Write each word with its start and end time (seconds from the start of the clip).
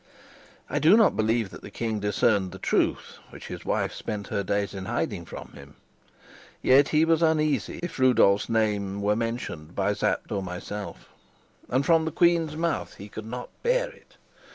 I 0.67 0.79
do 0.79 0.97
not 0.97 1.15
believe 1.15 1.51
that 1.51 1.61
the 1.61 1.69
king 1.69 1.99
discerned 1.99 2.51
that 2.53 2.63
truth 2.63 3.19
which 3.29 3.49
his 3.49 3.63
wife 3.65 3.93
spent 3.93 4.29
her 4.29 4.41
days 4.41 4.73
in 4.73 4.85
hiding 4.85 5.25
from 5.25 5.51
him; 5.53 5.75
yet 6.63 6.89
he 6.89 7.05
was 7.05 7.21
uneasy 7.21 7.79
if 7.83 7.99
Rudolf's 7.99 8.49
name 8.49 9.03
were 9.03 9.15
mentioned 9.15 9.75
by 9.75 9.93
Sapt 9.93 10.31
or 10.31 10.41
myself, 10.41 11.09
and 11.69 11.85
from 11.85 12.05
the 12.05 12.11
queen's 12.11 12.57
mouth 12.57 12.95
he 12.95 13.09
could 13.09 13.27
not 13.27 13.49
bear 13.61 13.89
it. 13.91 14.17